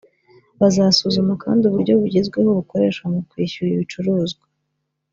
[0.59, 4.43] Bazasuzuma kandi uburyo bugezweho bukoreshwa mu kwishyura ibicuruzwa